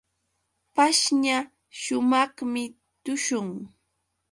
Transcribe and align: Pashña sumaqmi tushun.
Pashña 0.75 1.37
sumaqmi 1.81 2.63
tushun. 3.03 3.49